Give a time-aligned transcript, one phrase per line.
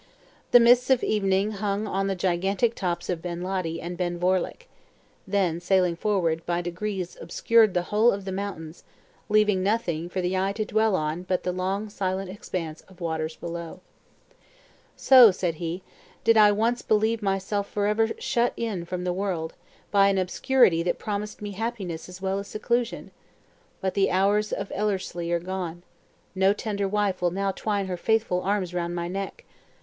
[0.49, 4.67] The mists of evening hung on the gigantic tops of Ben Ledi and Ben Vorlich;
[5.27, 8.83] then sailing forward, by degrees obscured the whole of the mountains,
[9.29, 13.03] leaving nothing for the eye to dwell on but the long silent expanse of the
[13.03, 13.79] waters below.
[14.95, 15.83] "So," said he,
[16.23, 19.53] "did I once believe myself forever shut in from the world,
[19.91, 23.11] by an obscurity that promised me happiness as well as seclusion!
[23.81, 25.83] But the hours of Ellerslie are gone!
[26.33, 29.45] No tender wife will now twine her faithful arms around my neck.